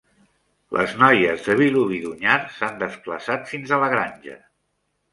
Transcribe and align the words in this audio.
Les 0.77 0.95
noies 1.01 1.43
de 1.49 1.57
Vilobí 1.61 2.01
d'Onyar 2.07 2.39
s'han 2.57 2.83
desplaçat 2.87 3.49
fins 3.55 3.71
a 3.79 3.83
la 3.87 3.95
granja. 3.97 4.43